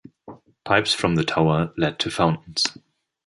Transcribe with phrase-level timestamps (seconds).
[0.65, 2.63] Pipes from the tower lead to fountains.